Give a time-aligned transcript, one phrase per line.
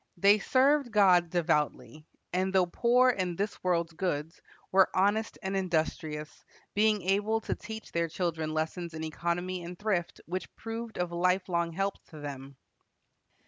[0.17, 6.43] They served God devoutly, and though poor in this world's goods, were honest and industrious,
[6.73, 11.71] being able to teach their children lessons in economy and thrift which proved of lifelong
[11.73, 12.55] help to them.